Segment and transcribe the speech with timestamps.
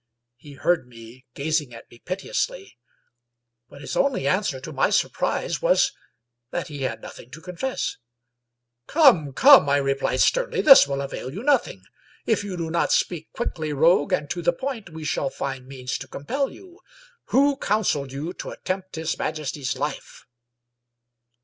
[0.35, 2.75] He heard me, gazing at me piteously;
[3.69, 5.91] but his only answer, to my surprise, was
[6.49, 7.97] that he had nothing to confess."
[8.87, 9.77] Come, come," I.
[9.77, 11.43] replied sternly," this will avail you I5« Stanley J.
[11.43, 11.81] Weyman nothing;
[12.25, 15.95] if you do not speak quickly, rogue, and to the point, we shall find means
[15.99, 16.79] to compel you.
[17.25, 20.25] Who counseled you to attempt his majesty's life?